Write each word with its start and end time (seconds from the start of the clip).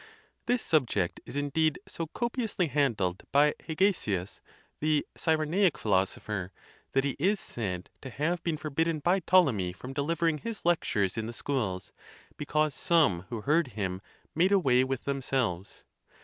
This 0.47 0.63
subject 0.63 1.21
is 1.27 1.35
indeed 1.35 1.77
so 1.87 2.07
copiously 2.07 2.65
handled 2.69 3.21
by 3.31 3.53
Hegesias, 3.63 4.41
the 4.79 5.05
Cyrenaic 5.15 5.77
philosopher, 5.77 6.51
that 6.93 7.03
he 7.03 7.15
is 7.19 7.39
said 7.39 7.91
to 8.01 8.09
have 8.09 8.41
been 8.43 8.57
forbid 8.57 8.85
den 8.85 8.97
by 8.97 9.19
Ptolemy 9.19 9.73
from 9.73 9.93
delivering 9.93 10.39
his 10.39 10.65
lectures 10.65 11.17
in 11.19 11.27
the 11.27 11.33
schools, 11.33 11.93
because 12.35 12.73
some 12.73 13.27
who 13.29 13.41
heard 13.41 13.67
him 13.77 14.01
made 14.33 14.51
away 14.51 14.83
with 14.83 15.03
themselves. 15.03 15.83